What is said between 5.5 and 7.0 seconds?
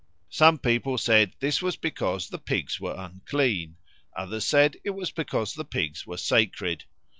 the pigs were sacred.